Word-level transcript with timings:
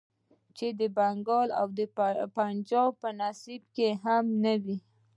چې 0.57 0.67
د 0.79 0.81
بنګال 0.97 1.49
او 1.59 1.67
پنجاب 2.37 2.91
په 3.01 3.09
نصيب 3.19 3.63
هم 4.03 4.25
نه 4.43 4.53
وې. 4.63 4.77